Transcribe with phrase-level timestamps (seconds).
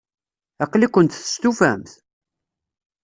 [0.63, 1.91] Aql-ikent testufamt?